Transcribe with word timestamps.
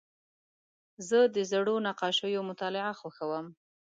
زه 1.07 1.19
د 1.35 1.37
زړو 1.51 1.75
نقاشیو 1.87 2.47
مطالعه 2.49 2.93
خوښوم. 2.99 3.47